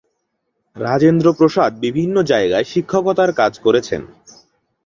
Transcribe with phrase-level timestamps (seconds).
[0.75, 4.01] রাজেন্দ্র প্রসাদ বিভিন্ন জায়গায় শিক্ষকতার কাজ করেছেন।